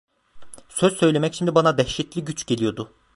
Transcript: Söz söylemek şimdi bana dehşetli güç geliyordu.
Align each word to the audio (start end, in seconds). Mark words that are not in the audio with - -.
Söz 0.69 0.97
söylemek 0.97 1.33
şimdi 1.33 1.55
bana 1.55 1.77
dehşetli 1.77 2.25
güç 2.25 2.45
geliyordu. 2.47 2.93